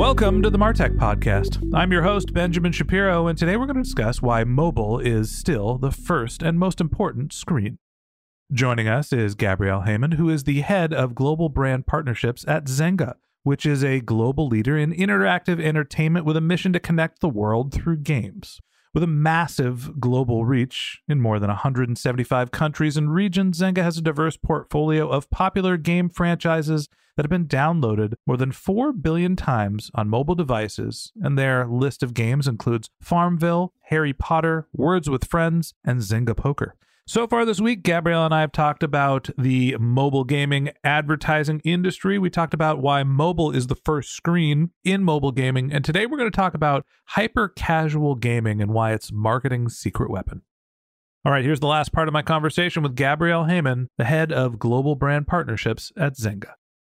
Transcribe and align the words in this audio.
Welcome 0.00 0.40
to 0.44 0.48
the 0.48 0.56
Martech 0.56 0.96
Podcast. 0.96 1.74
I'm 1.74 1.92
your 1.92 2.00
host, 2.00 2.32
Benjamin 2.32 2.72
Shapiro, 2.72 3.26
and 3.26 3.38
today 3.38 3.58
we're 3.58 3.66
going 3.66 3.76
to 3.76 3.82
discuss 3.82 4.22
why 4.22 4.44
mobile 4.44 4.98
is 4.98 5.30
still 5.30 5.76
the 5.76 5.90
first 5.90 6.42
and 6.42 6.58
most 6.58 6.80
important 6.80 7.34
screen. 7.34 7.76
Joining 8.50 8.88
us 8.88 9.12
is 9.12 9.34
Gabrielle 9.34 9.82
Heyman, 9.82 10.14
who 10.14 10.30
is 10.30 10.44
the 10.44 10.62
head 10.62 10.94
of 10.94 11.14
global 11.14 11.50
brand 11.50 11.86
partnerships 11.86 12.46
at 12.48 12.64
Zynga, 12.64 13.16
which 13.42 13.66
is 13.66 13.84
a 13.84 14.00
global 14.00 14.48
leader 14.48 14.74
in 14.74 14.94
interactive 14.94 15.62
entertainment 15.62 16.24
with 16.24 16.38
a 16.38 16.40
mission 16.40 16.72
to 16.72 16.80
connect 16.80 17.20
the 17.20 17.28
world 17.28 17.70
through 17.70 17.98
games. 17.98 18.58
With 18.94 19.02
a 19.02 19.06
massive 19.06 20.00
global 20.00 20.46
reach 20.46 21.02
in 21.08 21.20
more 21.20 21.38
than 21.38 21.48
175 21.48 22.50
countries 22.50 22.96
and 22.96 23.12
regions, 23.12 23.60
Zynga 23.60 23.82
has 23.82 23.98
a 23.98 24.02
diverse 24.02 24.38
portfolio 24.38 25.10
of 25.10 25.28
popular 25.28 25.76
game 25.76 26.08
franchises 26.08 26.88
that 27.20 27.26
have 27.26 27.30
been 27.30 27.46
downloaded 27.46 28.14
more 28.26 28.38
than 28.38 28.50
4 28.50 28.94
billion 28.94 29.36
times 29.36 29.90
on 29.94 30.08
mobile 30.08 30.34
devices, 30.34 31.12
and 31.20 31.36
their 31.36 31.66
list 31.66 32.02
of 32.02 32.14
games 32.14 32.48
includes 32.48 32.88
Farmville, 33.02 33.74
Harry 33.88 34.14
Potter, 34.14 34.68
Words 34.72 35.10
with 35.10 35.26
Friends, 35.26 35.74
and 35.84 36.00
Zynga 36.00 36.34
Poker. 36.34 36.76
So 37.06 37.26
far 37.26 37.44
this 37.44 37.60
week, 37.60 37.82
Gabrielle 37.82 38.24
and 38.24 38.34
I 38.34 38.40
have 38.40 38.52
talked 38.52 38.82
about 38.82 39.28
the 39.36 39.76
mobile 39.78 40.24
gaming 40.24 40.70
advertising 40.82 41.60
industry. 41.62 42.18
We 42.18 42.30
talked 42.30 42.54
about 42.54 42.80
why 42.80 43.02
mobile 43.02 43.50
is 43.50 43.66
the 43.66 43.74
first 43.74 44.12
screen 44.12 44.70
in 44.82 45.04
mobile 45.04 45.32
gaming. 45.32 45.70
And 45.70 45.84
today 45.84 46.06
we're 46.06 46.16
going 46.16 46.30
to 46.30 46.34
talk 46.34 46.54
about 46.54 46.86
hyper 47.08 47.48
casual 47.48 48.14
gaming 48.14 48.62
and 48.62 48.72
why 48.72 48.94
it's 48.94 49.12
marketing's 49.12 49.76
secret 49.76 50.10
weapon. 50.10 50.40
All 51.22 51.32
right, 51.32 51.44
here's 51.44 51.60
the 51.60 51.66
last 51.66 51.92
part 51.92 52.08
of 52.08 52.14
my 52.14 52.22
conversation 52.22 52.82
with 52.82 52.96
Gabrielle 52.96 53.44
Heyman, 53.44 53.88
the 53.98 54.04
head 54.04 54.32
of 54.32 54.58
global 54.58 54.94
brand 54.94 55.26
partnerships 55.26 55.92
at 55.94 56.16
Zynga. 56.16 56.52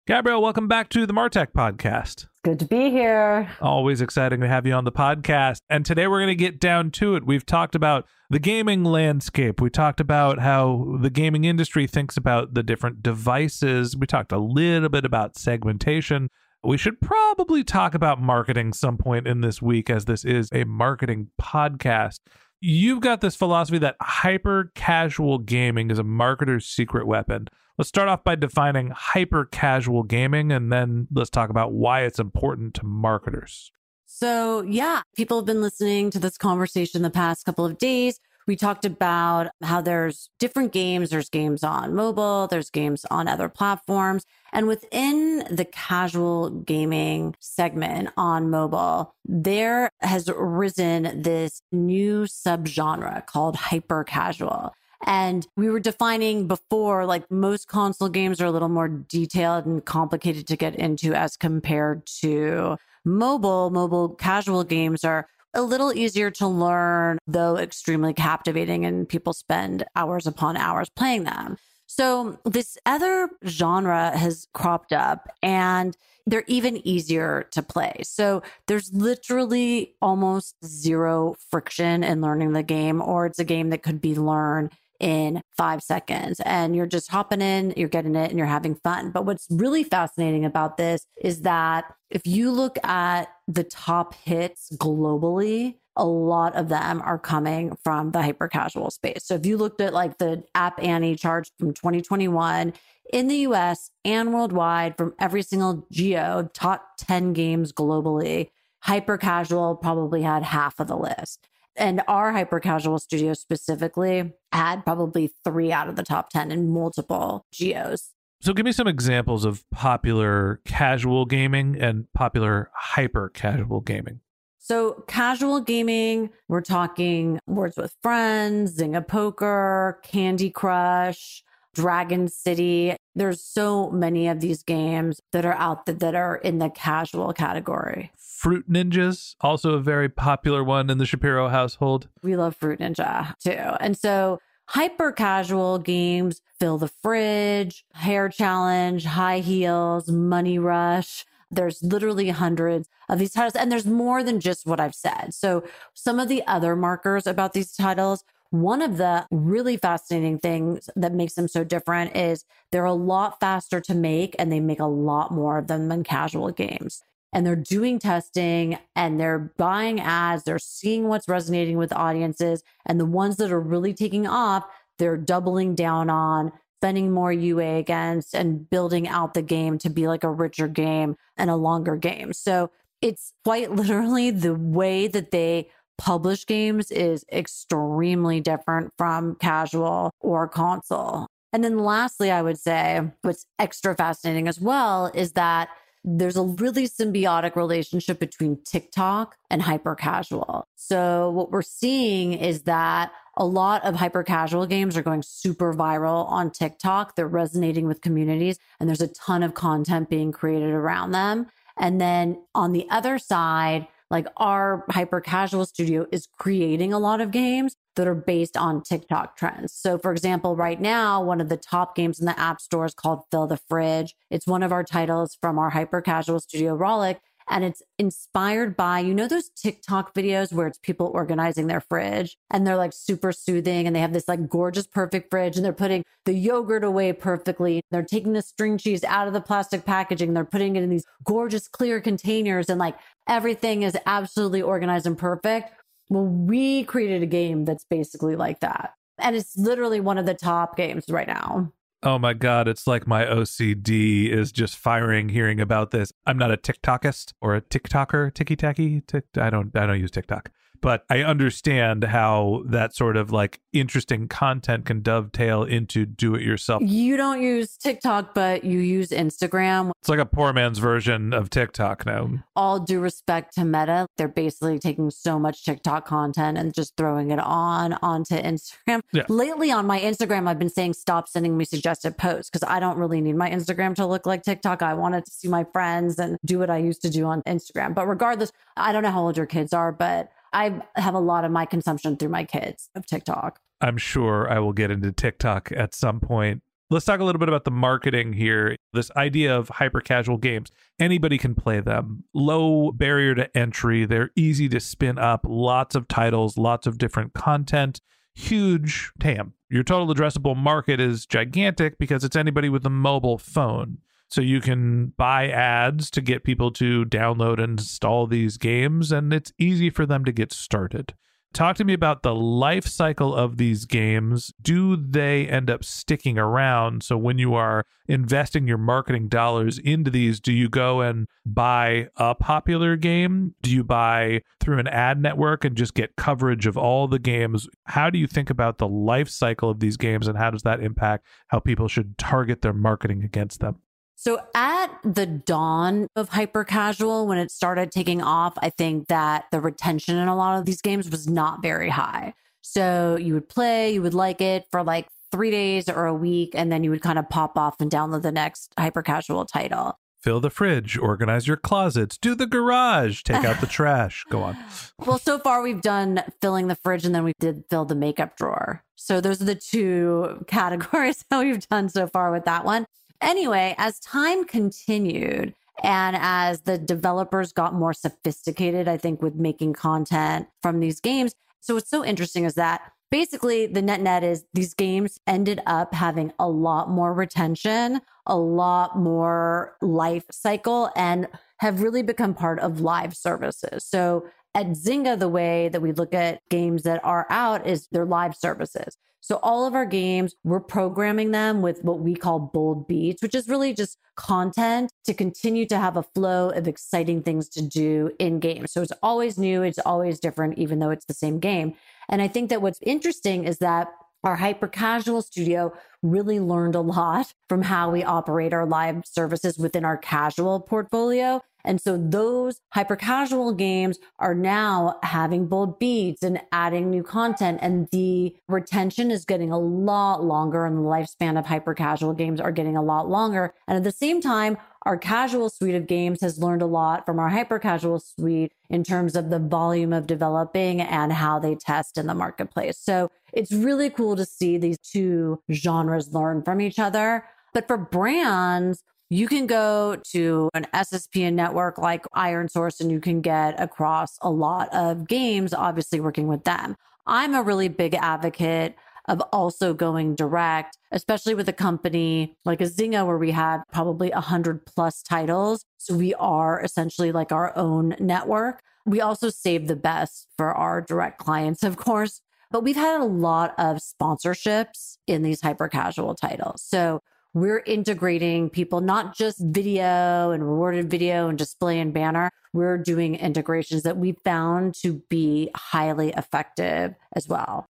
Gabrielle, 0.06 0.40
welcome 0.42 0.66
back 0.66 0.88
to 0.88 1.04
the 1.04 1.12
Martech 1.12 1.52
podcast. 1.52 2.26
Good 2.42 2.58
to 2.60 2.64
be 2.64 2.90
here. 2.90 3.50
Always 3.60 4.00
exciting 4.00 4.40
to 4.40 4.48
have 4.48 4.66
you 4.66 4.72
on 4.72 4.84
the 4.84 4.90
podcast. 4.90 5.60
And 5.68 5.84
today 5.84 6.06
we're 6.06 6.20
going 6.20 6.28
to 6.28 6.34
get 6.34 6.58
down 6.58 6.90
to 6.92 7.16
it. 7.16 7.26
We've 7.26 7.44
talked 7.44 7.74
about 7.74 8.06
the 8.30 8.38
gaming 8.38 8.82
landscape. 8.82 9.60
We 9.60 9.68
talked 9.68 10.00
about 10.00 10.38
how 10.38 10.96
the 11.00 11.10
gaming 11.10 11.44
industry 11.44 11.86
thinks 11.86 12.16
about 12.16 12.54
the 12.54 12.62
different 12.62 13.02
devices. 13.02 13.94
We 13.94 14.06
talked 14.06 14.32
a 14.32 14.38
little 14.38 14.88
bit 14.88 15.04
about 15.04 15.36
segmentation. 15.36 16.30
We 16.64 16.78
should 16.78 17.00
probably 17.02 17.62
talk 17.62 17.94
about 17.94 18.22
marketing 18.22 18.72
some 18.72 18.96
point 18.96 19.28
in 19.28 19.42
this 19.42 19.60
week, 19.60 19.90
as 19.90 20.06
this 20.06 20.24
is 20.24 20.48
a 20.52 20.64
marketing 20.64 21.28
podcast. 21.40 22.20
You've 22.58 23.00
got 23.00 23.20
this 23.20 23.36
philosophy 23.36 23.78
that 23.78 23.96
hyper 24.00 24.72
casual 24.74 25.38
gaming 25.38 25.90
is 25.90 25.98
a 25.98 26.04
marketer's 26.04 26.66
secret 26.66 27.06
weapon. 27.06 27.48
Let's 27.80 27.88
start 27.88 28.10
off 28.10 28.24
by 28.24 28.34
defining 28.34 28.90
hyper 28.94 29.46
casual 29.46 30.02
gaming 30.02 30.52
and 30.52 30.70
then 30.70 31.08
let's 31.14 31.30
talk 31.30 31.48
about 31.48 31.72
why 31.72 32.02
it's 32.02 32.18
important 32.18 32.74
to 32.74 32.84
marketers. 32.84 33.72
So, 34.04 34.60
yeah, 34.60 35.00
people 35.16 35.38
have 35.38 35.46
been 35.46 35.62
listening 35.62 36.10
to 36.10 36.18
this 36.18 36.36
conversation 36.36 37.00
the 37.00 37.08
past 37.08 37.46
couple 37.46 37.64
of 37.64 37.78
days. 37.78 38.20
We 38.46 38.54
talked 38.54 38.84
about 38.84 39.48
how 39.62 39.80
there's 39.80 40.28
different 40.38 40.72
games. 40.72 41.08
There's 41.08 41.30
games 41.30 41.64
on 41.64 41.94
mobile, 41.94 42.48
there's 42.48 42.68
games 42.68 43.06
on 43.10 43.28
other 43.28 43.48
platforms. 43.48 44.26
And 44.52 44.66
within 44.66 45.44
the 45.50 45.64
casual 45.64 46.50
gaming 46.50 47.34
segment 47.40 48.10
on 48.14 48.50
mobile, 48.50 49.14
there 49.24 49.90
has 50.00 50.28
risen 50.36 51.22
this 51.22 51.62
new 51.72 52.24
subgenre 52.24 53.24
called 53.24 53.56
hyper 53.56 54.04
casual. 54.04 54.74
And 55.06 55.46
we 55.56 55.68
were 55.68 55.80
defining 55.80 56.46
before, 56.46 57.06
like 57.06 57.30
most 57.30 57.68
console 57.68 58.08
games 58.08 58.40
are 58.40 58.46
a 58.46 58.50
little 58.50 58.68
more 58.68 58.88
detailed 58.88 59.66
and 59.66 59.84
complicated 59.84 60.46
to 60.48 60.56
get 60.56 60.76
into 60.76 61.14
as 61.14 61.36
compared 61.36 62.06
to 62.20 62.76
mobile. 63.04 63.70
Mobile 63.70 64.10
casual 64.10 64.64
games 64.64 65.04
are 65.04 65.26
a 65.54 65.62
little 65.62 65.92
easier 65.92 66.30
to 66.30 66.46
learn, 66.46 67.18
though 67.26 67.56
extremely 67.56 68.12
captivating, 68.14 68.84
and 68.84 69.08
people 69.08 69.32
spend 69.32 69.84
hours 69.96 70.26
upon 70.26 70.56
hours 70.56 70.88
playing 70.90 71.24
them. 71.24 71.56
So, 71.86 72.38
this 72.44 72.78
other 72.86 73.28
genre 73.44 74.16
has 74.16 74.46
cropped 74.54 74.92
up 74.92 75.28
and 75.42 75.96
they're 76.24 76.44
even 76.46 76.86
easier 76.86 77.48
to 77.50 77.62
play. 77.62 78.02
So, 78.04 78.42
there's 78.68 78.92
literally 78.92 79.96
almost 80.00 80.54
zero 80.64 81.34
friction 81.50 82.04
in 82.04 82.20
learning 82.20 82.52
the 82.52 82.62
game, 82.62 83.02
or 83.02 83.26
it's 83.26 83.40
a 83.40 83.44
game 83.44 83.70
that 83.70 83.82
could 83.82 84.00
be 84.00 84.14
learned 84.14 84.70
in 85.00 85.42
five 85.56 85.82
seconds 85.82 86.40
and 86.44 86.76
you're 86.76 86.86
just 86.86 87.10
hopping 87.10 87.40
in, 87.40 87.72
you're 87.76 87.88
getting 87.88 88.14
it 88.14 88.30
and 88.30 88.38
you're 88.38 88.46
having 88.46 88.74
fun. 88.76 89.10
But 89.10 89.26
what's 89.26 89.46
really 89.50 89.82
fascinating 89.82 90.44
about 90.44 90.76
this 90.76 91.06
is 91.20 91.40
that 91.42 91.92
if 92.10 92.26
you 92.26 92.50
look 92.52 92.78
at 92.84 93.32
the 93.48 93.64
top 93.64 94.14
hits 94.14 94.70
globally, 94.76 95.76
a 95.96 96.04
lot 96.04 96.54
of 96.54 96.68
them 96.68 97.02
are 97.02 97.18
coming 97.18 97.76
from 97.82 98.12
the 98.12 98.22
hyper 98.22 98.48
casual 98.48 98.90
space. 98.90 99.24
So 99.24 99.34
if 99.34 99.44
you 99.44 99.56
looked 99.56 99.80
at 99.80 99.92
like 99.92 100.18
the 100.18 100.44
App 100.54 100.82
Annie 100.82 101.16
charts 101.16 101.50
from 101.58 101.74
2021 101.74 102.72
in 103.12 103.28
the 103.28 103.36
US 103.38 103.90
and 104.04 104.32
worldwide 104.32 104.96
from 104.96 105.14
every 105.18 105.42
single 105.42 105.86
geo, 105.90 106.48
top 106.54 106.96
10 106.98 107.32
games 107.32 107.72
globally, 107.72 108.50
hyper 108.82 109.18
casual 109.18 109.76
probably 109.76 110.22
had 110.22 110.42
half 110.42 110.78
of 110.80 110.86
the 110.86 110.96
list. 110.96 111.48
And 111.80 112.02
our 112.06 112.30
hyper 112.32 112.60
casual 112.60 112.98
studio 112.98 113.32
specifically 113.32 114.34
had 114.52 114.84
probably 114.84 115.32
three 115.44 115.72
out 115.72 115.88
of 115.88 115.96
the 115.96 116.02
top 116.02 116.28
10 116.28 116.52
in 116.52 116.68
multiple 116.68 117.46
geos. 117.50 118.10
So, 118.42 118.52
give 118.52 118.64
me 118.64 118.72
some 118.72 118.86
examples 118.86 119.44
of 119.44 119.68
popular 119.70 120.60
casual 120.66 121.24
gaming 121.24 121.76
and 121.80 122.06
popular 122.12 122.70
hyper 122.74 123.30
casual 123.30 123.80
gaming. 123.80 124.20
So, 124.58 125.04
casual 125.08 125.60
gaming, 125.60 126.30
we're 126.48 126.60
talking 126.60 127.38
Words 127.46 127.76
with 127.76 127.94
Friends, 128.02 128.78
Zynga 128.78 129.06
Poker, 129.06 130.00
Candy 130.02 130.50
Crush, 130.50 131.42
Dragon 131.74 132.28
City. 132.28 132.96
There's 133.14 133.42
so 133.42 133.90
many 133.90 134.28
of 134.28 134.40
these 134.40 134.62
games 134.62 135.20
that 135.32 135.44
are 135.44 135.54
out 135.54 135.86
there 135.86 135.94
that 135.96 136.14
are 136.14 136.36
in 136.36 136.58
the 136.58 136.70
casual 136.70 137.32
category. 137.32 138.12
Fruit 138.16 138.70
Ninjas, 138.70 139.34
also 139.40 139.74
a 139.74 139.80
very 139.80 140.08
popular 140.08 140.64
one 140.64 140.88
in 140.88 140.98
the 140.98 141.06
Shapiro 141.06 141.48
household. 141.48 142.08
We 142.22 142.36
love 142.36 142.56
Fruit 142.56 142.78
Ninja 142.78 143.36
too. 143.38 143.50
And 143.50 143.98
so 143.98 144.38
hyper 144.66 145.10
casual 145.12 145.78
games, 145.78 146.40
fill 146.58 146.78
the 146.78 146.88
fridge, 146.88 147.84
hair 147.94 148.28
challenge, 148.28 149.04
high 149.04 149.40
heels, 149.40 150.08
money 150.08 150.58
rush. 150.58 151.26
There's 151.50 151.82
literally 151.82 152.30
hundreds 152.30 152.88
of 153.08 153.18
these 153.18 153.32
titles, 153.32 153.56
and 153.56 153.72
there's 153.72 153.86
more 153.86 154.22
than 154.22 154.38
just 154.38 154.66
what 154.66 154.78
I've 154.78 154.94
said. 154.94 155.34
So, 155.34 155.64
some 155.94 156.20
of 156.20 156.28
the 156.28 156.46
other 156.46 156.76
markers 156.76 157.26
about 157.26 157.54
these 157.54 157.72
titles 157.72 158.22
one 158.50 158.82
of 158.82 158.96
the 158.96 159.26
really 159.30 159.76
fascinating 159.76 160.38
things 160.38 160.90
that 160.96 161.14
makes 161.14 161.34
them 161.34 161.48
so 161.48 161.64
different 161.64 162.16
is 162.16 162.44
they're 162.72 162.84
a 162.84 162.92
lot 162.92 163.38
faster 163.40 163.80
to 163.80 163.94
make 163.94 164.34
and 164.38 164.50
they 164.50 164.60
make 164.60 164.80
a 164.80 164.86
lot 164.86 165.30
more 165.30 165.58
of 165.58 165.68
them 165.68 165.88
than 165.88 166.04
casual 166.04 166.50
games. 166.50 167.02
And 167.32 167.46
they're 167.46 167.54
doing 167.54 168.00
testing 168.00 168.78
and 168.96 169.20
they're 169.20 169.52
buying 169.56 170.00
ads, 170.00 170.42
they're 170.42 170.58
seeing 170.58 171.06
what's 171.06 171.28
resonating 171.28 171.78
with 171.78 171.92
audiences. 171.92 172.64
And 172.84 172.98
the 172.98 173.06
ones 173.06 173.36
that 173.36 173.52
are 173.52 173.60
really 173.60 173.94
taking 173.94 174.26
off, 174.26 174.64
they're 174.98 175.16
doubling 175.16 175.76
down 175.76 176.10
on, 176.10 176.52
spending 176.80 177.12
more 177.12 177.32
UA 177.32 177.76
against, 177.76 178.34
and 178.34 178.68
building 178.68 179.06
out 179.06 179.34
the 179.34 179.42
game 179.42 179.78
to 179.78 179.90
be 179.90 180.08
like 180.08 180.24
a 180.24 180.30
richer 180.30 180.66
game 180.66 181.16
and 181.36 181.50
a 181.50 181.56
longer 181.56 181.94
game. 181.94 182.32
So 182.32 182.70
it's 183.00 183.32
quite 183.44 183.70
literally 183.76 184.32
the 184.32 184.54
way 184.54 185.06
that 185.06 185.30
they 185.30 185.68
publish 186.00 186.46
games 186.46 186.90
is 186.90 187.26
extremely 187.30 188.40
different 188.40 188.90
from 188.96 189.36
casual 189.36 190.10
or 190.20 190.48
console. 190.48 191.26
And 191.52 191.62
then 191.62 191.78
lastly, 191.78 192.30
I 192.30 192.40
would 192.40 192.58
say 192.58 193.02
what's 193.20 193.44
extra 193.58 193.94
fascinating 193.94 194.48
as 194.48 194.58
well 194.58 195.10
is 195.14 195.32
that 195.32 195.68
there's 196.02 196.38
a 196.38 196.42
really 196.42 196.88
symbiotic 196.88 197.54
relationship 197.54 198.18
between 198.18 198.62
TikTok 198.64 199.36
and 199.50 199.60
hyper 199.60 199.94
casual. 199.94 200.64
So 200.74 201.28
what 201.30 201.50
we're 201.50 201.60
seeing 201.60 202.32
is 202.32 202.62
that 202.62 203.12
a 203.36 203.44
lot 203.44 203.84
of 203.84 203.96
hyper 203.96 204.22
casual 204.22 204.66
games 204.66 204.96
are 204.96 205.02
going 205.02 205.22
super 205.22 205.74
viral 205.74 206.26
on 206.30 206.50
TikTok. 206.50 207.16
They're 207.16 207.28
resonating 207.28 207.86
with 207.86 208.00
communities 208.00 208.58
and 208.78 208.88
there's 208.88 209.02
a 209.02 209.08
ton 209.08 209.42
of 209.42 209.52
content 209.52 210.08
being 210.08 210.32
created 210.32 210.70
around 210.70 211.10
them. 211.10 211.48
And 211.78 212.00
then 212.00 212.42
on 212.54 212.72
the 212.72 212.88
other 212.88 213.18
side, 213.18 213.86
like 214.10 214.26
our 214.36 214.84
hyper 214.90 215.20
casual 215.20 215.64
studio 215.64 216.06
is 216.10 216.28
creating 216.38 216.92
a 216.92 216.98
lot 216.98 217.20
of 217.20 217.30
games 217.30 217.76
that 217.96 218.08
are 218.08 218.14
based 218.14 218.56
on 218.56 218.82
TikTok 218.82 219.36
trends. 219.36 219.72
So, 219.72 219.98
for 219.98 220.12
example, 220.12 220.56
right 220.56 220.80
now, 220.80 221.22
one 221.22 221.40
of 221.40 221.48
the 221.48 221.56
top 221.56 221.94
games 221.94 222.18
in 222.18 222.26
the 222.26 222.38
App 222.38 222.60
Store 222.60 222.86
is 222.86 222.94
called 222.94 223.22
Fill 223.30 223.46
the 223.46 223.56
Fridge. 223.56 224.14
It's 224.30 224.46
one 224.46 224.62
of 224.62 224.72
our 224.72 224.84
titles 224.84 225.36
from 225.40 225.58
our 225.58 225.70
hyper 225.70 226.00
casual 226.00 226.40
studio, 226.40 226.76
Rollic 226.76 227.18
and 227.50 227.64
it's 227.64 227.82
inspired 227.98 228.76
by, 228.76 229.00
you 229.00 229.12
know, 229.12 229.26
those 229.26 229.50
TikTok 229.50 230.14
videos 230.14 230.52
where 230.52 230.68
it's 230.68 230.78
people 230.78 231.10
organizing 231.12 231.66
their 231.66 231.80
fridge 231.80 232.36
and 232.48 232.64
they're 232.64 232.76
like 232.76 232.92
super 232.92 233.32
soothing 233.32 233.86
and 233.86 233.94
they 233.94 234.00
have 234.00 234.12
this 234.12 234.28
like 234.28 234.48
gorgeous, 234.48 234.86
perfect 234.86 235.30
fridge 235.30 235.56
and 235.56 235.64
they're 235.64 235.72
putting 235.72 236.04
the 236.24 236.32
yogurt 236.32 236.84
away 236.84 237.12
perfectly. 237.12 237.82
They're 237.90 238.04
taking 238.04 238.34
the 238.34 238.42
string 238.42 238.78
cheese 238.78 239.02
out 239.02 239.26
of 239.26 239.34
the 239.34 239.40
plastic 239.40 239.84
packaging. 239.84 240.32
They're 240.32 240.44
putting 240.44 240.76
it 240.76 240.84
in 240.84 240.90
these 240.90 241.04
gorgeous, 241.24 241.66
clear 241.66 242.00
containers 242.00 242.70
and 242.70 242.78
like 242.78 242.96
everything 243.28 243.82
is 243.82 243.96
absolutely 244.06 244.62
organized 244.62 245.06
and 245.06 245.18
perfect. 245.18 245.72
Well, 246.08 246.26
we 246.26 246.84
created 246.84 247.22
a 247.22 247.26
game 247.26 247.64
that's 247.64 247.84
basically 247.84 248.36
like 248.36 248.60
that. 248.60 248.94
And 249.18 249.34
it's 249.34 249.56
literally 249.56 250.00
one 250.00 250.18
of 250.18 250.26
the 250.26 250.34
top 250.34 250.76
games 250.76 251.04
right 251.08 251.26
now. 251.26 251.72
Oh 252.02 252.18
my 252.18 252.32
god, 252.32 252.66
it's 252.66 252.86
like 252.86 253.06
my 253.06 253.26
OCD 253.26 254.30
is 254.30 254.52
just 254.52 254.76
firing 254.76 255.28
hearing 255.28 255.60
about 255.60 255.90
this. 255.90 256.12
I'm 256.26 256.38
not 256.38 256.50
a 256.50 256.56
TikTokist 256.56 257.34
or 257.42 257.54
a 257.54 257.60
TikToker, 257.60 258.32
ticky 258.32 258.56
tacky. 258.56 259.02
Tick, 259.02 259.24
I 259.36 259.50
don't 259.50 259.76
I 259.76 259.86
don't 259.86 260.00
use 260.00 260.10
TikTok 260.10 260.50
but 260.80 261.04
I 261.08 261.20
understand 261.20 262.04
how 262.04 262.62
that 262.66 262.94
sort 262.94 263.16
of 263.16 263.30
like 263.30 263.60
interesting 263.72 264.28
content 264.28 264.86
can 264.86 265.02
dovetail 265.02 265.62
into 265.62 266.06
do 266.06 266.34
it 266.34 266.42
yourself. 266.42 266.82
You 266.84 267.16
don't 267.16 267.42
use 267.42 267.76
TikTok, 267.76 268.34
but 268.34 268.64
you 268.64 268.78
use 268.80 269.10
Instagram. 269.10 269.92
It's 270.00 270.08
like 270.08 270.18
a 270.18 270.26
poor 270.26 270.52
man's 270.52 270.78
version 270.78 271.32
of 271.32 271.50
TikTok 271.50 272.06
now. 272.06 272.30
All 272.56 272.80
due 272.80 273.00
respect 273.00 273.54
to 273.54 273.64
Meta, 273.64 274.06
they're 274.16 274.28
basically 274.28 274.78
taking 274.78 275.10
so 275.10 275.38
much 275.38 275.64
TikTok 275.64 276.06
content 276.06 276.58
and 276.58 276.74
just 276.74 276.96
throwing 276.96 277.30
it 277.30 277.38
on 277.38 277.94
onto 278.02 278.34
Instagram. 278.34 279.00
Yeah. 279.12 279.24
Lately 279.28 279.70
on 279.70 279.86
my 279.86 280.00
Instagram, 280.00 280.48
I've 280.48 280.58
been 280.58 280.70
saying 280.70 280.94
stop 280.94 281.28
sending 281.28 281.56
me 281.56 281.64
suggested 281.64 282.16
posts 282.16 282.50
because 282.50 282.66
I 282.68 282.80
don't 282.80 282.98
really 282.98 283.20
need 283.20 283.36
my 283.36 283.50
Instagram 283.50 283.94
to 283.96 284.06
look 284.06 284.26
like 284.26 284.42
TikTok. 284.42 284.82
I 284.82 284.94
wanted 284.94 285.24
to 285.26 285.30
see 285.30 285.48
my 285.48 285.64
friends 285.72 286.18
and 286.18 286.38
do 286.44 286.58
what 286.58 286.70
I 286.70 286.78
used 286.78 287.02
to 287.02 287.10
do 287.10 287.26
on 287.26 287.42
Instagram. 287.42 287.94
But 287.94 288.06
regardless, 288.06 288.52
I 288.76 288.92
don't 288.92 289.02
know 289.02 289.10
how 289.10 289.22
old 289.22 289.36
your 289.36 289.46
kids 289.46 289.72
are, 289.72 289.92
but 289.92 290.30
I 290.52 290.82
have 290.96 291.14
a 291.14 291.20
lot 291.20 291.44
of 291.44 291.52
my 291.52 291.64
consumption 291.64 292.16
through 292.16 292.30
my 292.30 292.44
kids 292.44 292.88
of 292.94 293.06
TikTok. 293.06 293.60
I'm 293.80 293.96
sure 293.96 294.50
I 294.50 294.58
will 294.58 294.72
get 294.72 294.90
into 294.90 295.12
TikTok 295.12 295.72
at 295.72 295.94
some 295.94 296.20
point. 296.20 296.62
Let's 296.92 297.04
talk 297.04 297.20
a 297.20 297.24
little 297.24 297.38
bit 297.38 297.48
about 297.48 297.64
the 297.64 297.70
marketing 297.70 298.32
here. 298.32 298.74
This 298.92 299.12
idea 299.16 299.56
of 299.56 299.68
hyper 299.68 300.00
casual 300.00 300.38
games. 300.38 300.70
Anybody 300.98 301.38
can 301.38 301.54
play 301.54 301.78
them. 301.78 302.24
Low 302.34 302.90
barrier 302.90 303.34
to 303.36 303.56
entry. 303.56 304.04
They're 304.04 304.30
easy 304.34 304.68
to 304.70 304.80
spin 304.80 305.16
up. 305.16 305.42
Lots 305.48 305.94
of 305.94 306.08
titles, 306.08 306.58
lots 306.58 306.88
of 306.88 306.98
different 306.98 307.32
content. 307.32 308.00
Huge 308.34 309.12
TAM. 309.20 309.54
Your 309.68 309.84
total 309.84 310.12
addressable 310.12 310.56
market 310.56 310.98
is 310.98 311.26
gigantic 311.26 311.96
because 311.96 312.24
it's 312.24 312.34
anybody 312.34 312.68
with 312.68 312.84
a 312.84 312.90
mobile 312.90 313.38
phone. 313.38 313.98
So 314.30 314.40
you 314.40 314.60
can 314.60 315.12
buy 315.16 315.48
ads 315.48 316.10
to 316.12 316.20
get 316.20 316.44
people 316.44 316.70
to 316.72 317.04
download 317.04 317.62
and 317.62 317.80
install 317.80 318.28
these 318.28 318.58
games, 318.58 319.10
and 319.10 319.32
it's 319.32 319.52
easy 319.58 319.90
for 319.90 320.06
them 320.06 320.24
to 320.24 320.32
get 320.32 320.52
started. 320.52 321.14
Talk 321.52 321.74
to 321.76 321.84
me 321.84 321.94
about 321.94 322.22
the 322.22 322.32
life 322.32 322.86
cycle 322.86 323.34
of 323.34 323.56
these 323.56 323.84
games. 323.84 324.52
Do 324.62 324.96
they 324.96 325.48
end 325.48 325.68
up 325.68 325.82
sticking 325.82 326.38
around? 326.38 327.02
So, 327.02 327.18
when 327.18 327.38
you 327.38 327.54
are 327.54 327.84
investing 328.06 328.68
your 328.68 328.78
marketing 328.78 329.26
dollars 329.26 329.76
into 329.76 330.12
these, 330.12 330.38
do 330.38 330.52
you 330.52 330.68
go 330.68 331.00
and 331.00 331.26
buy 331.44 332.06
a 332.16 332.36
popular 332.36 332.94
game? 332.94 333.56
Do 333.62 333.70
you 333.72 333.82
buy 333.82 334.42
through 334.60 334.78
an 334.78 334.86
ad 334.86 335.20
network 335.20 335.64
and 335.64 335.76
just 335.76 335.94
get 335.94 336.14
coverage 336.14 336.68
of 336.68 336.76
all 336.76 337.08
the 337.08 337.18
games? 337.18 337.66
How 337.86 338.10
do 338.10 338.18
you 338.18 338.28
think 338.28 338.48
about 338.48 338.78
the 338.78 338.88
life 338.88 339.28
cycle 339.28 339.70
of 339.70 339.80
these 339.80 339.96
games 339.96 340.28
and 340.28 340.38
how 340.38 340.50
does 340.50 340.62
that 340.62 340.80
impact 340.80 341.26
how 341.48 341.58
people 341.58 341.88
should 341.88 342.16
target 342.16 342.62
their 342.62 342.72
marketing 342.72 343.24
against 343.24 343.58
them? 343.58 343.80
So 344.20 344.38
at 344.54 344.88
the 345.02 345.24
dawn 345.24 346.06
of 346.14 346.28
hyper 346.28 346.62
casual, 346.62 347.26
when 347.26 347.38
it 347.38 347.50
started 347.50 347.90
taking 347.90 348.20
off, 348.20 348.52
I 348.58 348.68
think 348.68 349.08
that 349.08 349.46
the 349.50 349.60
retention 349.60 350.18
in 350.18 350.28
a 350.28 350.36
lot 350.36 350.58
of 350.58 350.66
these 350.66 350.82
games 350.82 351.10
was 351.10 351.26
not 351.26 351.62
very 351.62 351.88
high. 351.88 352.34
So 352.60 353.16
you 353.18 353.32
would 353.32 353.48
play, 353.48 353.94
you 353.94 354.02
would 354.02 354.12
like 354.12 354.42
it 354.42 354.66
for 354.70 354.82
like 354.82 355.08
three 355.32 355.50
days 355.50 355.88
or 355.88 356.04
a 356.04 356.12
week, 356.12 356.50
and 356.54 356.70
then 356.70 356.84
you 356.84 356.90
would 356.90 357.00
kind 357.00 357.18
of 357.18 357.30
pop 357.30 357.56
off 357.56 357.80
and 357.80 357.90
download 357.90 358.20
the 358.20 358.30
next 358.30 358.74
hyper 358.78 359.00
casual 359.00 359.46
title. 359.46 359.98
Fill 360.18 360.40
the 360.40 360.50
fridge, 360.50 360.98
organize 360.98 361.46
your 361.46 361.56
closets, 361.56 362.18
do 362.18 362.34
the 362.34 362.46
garage, 362.46 363.22
take 363.22 363.42
out 363.42 363.62
the 363.62 363.66
trash. 363.78 364.26
Go 364.28 364.42
on. 364.42 364.58
Well, 364.98 365.18
so 365.18 365.38
far 365.38 365.62
we've 365.62 365.80
done 365.80 366.22
filling 366.42 366.66
the 366.66 366.76
fridge 366.76 367.06
and 367.06 367.14
then 367.14 367.24
we 367.24 367.32
did 367.40 367.64
fill 367.70 367.86
the 367.86 367.94
makeup 367.94 368.36
drawer. 368.36 368.84
So 368.96 369.22
those 369.22 369.40
are 369.40 369.46
the 369.46 369.54
two 369.54 370.44
categories 370.46 371.24
that 371.30 371.38
we've 371.38 371.66
done 371.66 371.88
so 371.88 372.06
far 372.06 372.30
with 372.30 372.44
that 372.44 372.66
one. 372.66 372.84
Anyway, 373.20 373.74
as 373.78 373.98
time 374.00 374.44
continued 374.44 375.54
and 375.82 376.16
as 376.18 376.62
the 376.62 376.78
developers 376.78 377.52
got 377.52 377.74
more 377.74 377.92
sophisticated, 377.92 378.88
I 378.88 378.96
think 378.96 379.22
with 379.22 379.34
making 379.34 379.74
content 379.74 380.48
from 380.62 380.80
these 380.80 381.00
games. 381.00 381.34
So 381.60 381.74
what's 381.74 381.90
so 381.90 382.04
interesting 382.04 382.44
is 382.44 382.54
that 382.54 382.92
basically 383.10 383.66
the 383.66 383.82
net 383.82 384.00
net 384.00 384.22
is 384.22 384.44
these 384.54 384.74
games 384.74 385.18
ended 385.26 385.60
up 385.66 385.94
having 385.94 386.32
a 386.38 386.48
lot 386.48 386.88
more 386.88 387.12
retention, 387.12 388.00
a 388.26 388.36
lot 388.36 388.98
more 388.98 389.76
life 389.80 390.24
cycle, 390.30 390.90
and 390.96 391.28
have 391.58 391.82
really 391.82 392.02
become 392.02 392.34
part 392.34 392.58
of 392.60 392.80
live 392.80 393.14
services. 393.14 393.84
So 393.84 394.26
at 394.54 394.68
Zynga, 394.68 395.18
the 395.18 395.28
way 395.28 395.68
that 395.68 395.82
we 395.82 395.92
look 395.92 396.14
at 396.14 396.40
games 396.48 396.82
that 396.82 397.04
are 397.04 397.26
out 397.30 397.66
is 397.66 397.88
they're 397.92 398.06
live 398.06 398.34
services. 398.34 398.96
So 399.20 399.38
all 399.42 399.66
of 399.66 399.74
our 399.74 399.84
games, 399.84 400.34
we're 400.44 400.60
programming 400.60 401.30
them 401.30 401.62
with 401.62 401.84
what 401.84 402.00
we 402.00 402.14
call 402.14 402.38
bold 402.38 402.88
beats, 402.88 403.22
which 403.22 403.34
is 403.34 403.48
really 403.48 403.74
just 403.74 403.98
content 404.16 404.90
to 405.04 405.14
continue 405.14 405.66
to 405.66 405.78
have 405.78 405.96
a 405.96 406.02
flow 406.02 406.50
of 406.50 406.66
exciting 406.66 407.22
things 407.22 407.48
to 407.50 407.62
do 407.62 408.10
in 408.18 408.40
game. 408.40 408.66
So 408.66 408.82
it's 408.82 408.92
always 409.02 409.38
new, 409.38 409.62
it's 409.62 409.78
always 409.78 410.20
different, 410.20 410.58
even 410.58 410.78
though 410.78 410.90
it's 410.90 411.06
the 411.06 411.14
same 411.14 411.38
game. 411.38 411.74
And 412.08 412.20
I 412.20 412.28
think 412.28 412.50
that 412.50 412.62
what's 412.62 412.80
interesting 412.82 413.44
is 413.44 413.58
that 413.58 413.88
our 414.24 414.36
hyper 414.36 414.68
casual 414.68 415.22
studio 415.22 415.72
really 416.02 416.40
learned 416.40 416.74
a 416.74 416.80
lot 416.80 417.32
from 417.48 417.62
how 417.62 417.90
we 417.90 418.02
operate 418.02 418.52
our 418.52 418.66
live 418.66 419.02
services 419.06 419.58
within 419.58 419.84
our 419.84 419.96
casual 419.96 420.60
portfolio. 420.60 421.42
And 421.64 421.80
so 421.80 421.98
those 421.98 422.60
hyper 422.72 422.96
casual 422.96 423.52
games 423.52 423.98
are 424.18 424.34
now 424.34 424.98
having 425.02 425.46
bold 425.46 425.78
beats 425.78 426.22
and 426.22 426.40
adding 426.52 426.90
new 426.90 427.02
content. 427.02 427.58
And 427.60 427.88
the 427.92 428.34
retention 428.48 429.10
is 429.10 429.24
getting 429.24 429.52
a 429.52 429.58
lot 429.58 430.24
longer 430.24 430.64
and 430.64 430.78
the 430.78 430.82
lifespan 430.82 431.38
of 431.38 431.46
hyper 431.46 431.74
casual 431.74 432.14
games 432.14 432.40
are 432.40 432.52
getting 432.52 432.76
a 432.76 432.82
lot 432.82 433.08
longer. 433.08 433.54
And 433.68 433.76
at 433.76 433.84
the 433.84 433.92
same 433.92 434.20
time, 434.22 434.56
our 434.86 434.96
casual 434.96 435.50
suite 435.50 435.74
of 435.74 435.86
games 435.86 436.20
has 436.22 436.38
learned 436.38 436.62
a 436.62 436.66
lot 436.66 437.04
from 437.04 437.18
our 437.18 437.28
hyper 437.28 437.58
casual 437.58 438.00
suite 438.00 438.52
in 438.68 438.82
terms 438.82 439.14
of 439.14 439.30
the 439.30 439.38
volume 439.38 439.92
of 439.92 440.06
developing 440.06 440.80
and 440.80 441.12
how 441.12 441.38
they 441.38 441.54
test 441.54 441.98
in 441.98 442.06
the 442.06 442.14
marketplace. 442.14 442.78
So 442.78 443.10
it's 443.32 443.52
really 443.52 443.90
cool 443.90 444.16
to 444.16 444.24
see 444.24 444.56
these 444.56 444.78
two 444.78 445.42
genres 445.52 446.12
learn 446.14 446.42
from 446.42 446.60
each 446.60 446.78
other. 446.78 447.24
But 447.52 447.66
for 447.66 447.76
brands, 447.76 448.82
you 449.10 449.26
can 449.26 449.46
go 449.46 449.96
to 450.12 450.48
an 450.54 450.66
SSP 450.72 451.32
network 451.32 451.78
like 451.78 452.06
Iron 452.14 452.48
Source 452.48 452.80
and 452.80 452.90
you 452.90 453.00
can 453.00 453.20
get 453.20 453.60
across 453.60 454.16
a 454.22 454.30
lot 454.30 454.72
of 454.72 455.08
games, 455.08 455.52
obviously 455.52 456.00
working 456.00 456.28
with 456.28 456.44
them. 456.44 456.76
I'm 457.06 457.34
a 457.34 457.42
really 457.42 457.68
big 457.68 457.94
advocate 457.94 458.76
of 459.10 459.20
also 459.32 459.74
going 459.74 460.14
direct, 460.14 460.78
especially 460.92 461.34
with 461.34 461.48
a 461.48 461.52
company 461.52 462.36
like 462.44 462.60
a 462.60 462.64
Zynga, 462.64 463.04
where 463.04 463.18
we 463.18 463.32
have 463.32 463.62
probably 463.72 464.10
100 464.10 464.64
plus 464.64 465.02
titles. 465.02 465.64
So 465.78 465.96
we 465.96 466.14
are 466.14 466.62
essentially 466.62 467.10
like 467.10 467.32
our 467.32 467.54
own 467.58 467.96
network. 467.98 468.60
We 468.86 469.00
also 469.00 469.28
save 469.28 469.66
the 469.66 469.76
best 469.76 470.28
for 470.36 470.54
our 470.54 470.80
direct 470.80 471.18
clients, 471.18 471.62
of 471.64 471.76
course, 471.76 472.22
but 472.50 472.62
we've 472.62 472.76
had 472.76 473.00
a 473.00 473.04
lot 473.04 473.54
of 473.58 473.78
sponsorships 473.78 474.96
in 475.06 475.22
these 475.22 475.40
hyper 475.40 475.68
casual 475.68 476.14
titles. 476.14 476.62
So 476.62 477.00
we're 477.32 477.62
integrating 477.66 478.50
people, 478.50 478.80
not 478.80 479.16
just 479.16 479.38
video 479.40 480.30
and 480.30 480.42
rewarded 480.42 480.90
video 480.90 481.28
and 481.28 481.38
display 481.38 481.78
and 481.78 481.92
banner. 481.92 482.30
We're 482.52 482.78
doing 482.78 483.14
integrations 483.14 483.82
that 483.84 483.96
we 483.96 484.16
found 484.24 484.74
to 484.82 485.02
be 485.08 485.50
highly 485.54 486.10
effective 486.10 486.94
as 487.14 487.28
well. 487.28 487.69